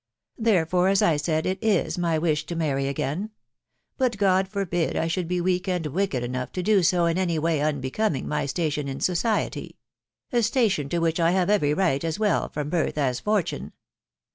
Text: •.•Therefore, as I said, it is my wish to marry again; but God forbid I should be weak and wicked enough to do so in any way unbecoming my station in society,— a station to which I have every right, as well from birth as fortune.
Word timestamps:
•.•Therefore, 0.45 0.87
as 0.87 1.03
I 1.03 1.15
said, 1.15 1.45
it 1.45 1.59
is 1.61 1.95
my 1.99 2.17
wish 2.17 2.47
to 2.47 2.55
marry 2.55 2.87
again; 2.87 3.29
but 3.99 4.17
God 4.17 4.47
forbid 4.47 4.95
I 4.95 5.05
should 5.05 5.27
be 5.27 5.39
weak 5.39 5.67
and 5.67 5.85
wicked 5.85 6.23
enough 6.23 6.51
to 6.53 6.63
do 6.63 6.81
so 6.81 7.05
in 7.05 7.19
any 7.19 7.37
way 7.37 7.61
unbecoming 7.61 8.27
my 8.27 8.47
station 8.47 8.87
in 8.87 8.99
society,— 8.99 9.77
a 10.31 10.41
station 10.41 10.89
to 10.89 10.97
which 10.97 11.19
I 11.19 11.29
have 11.33 11.51
every 11.51 11.75
right, 11.75 12.03
as 12.03 12.17
well 12.17 12.49
from 12.49 12.71
birth 12.71 12.97
as 12.97 13.19
fortune. 13.19 13.73